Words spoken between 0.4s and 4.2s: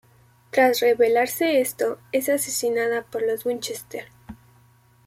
Tras revelarse esto es asesinada por los Winchester.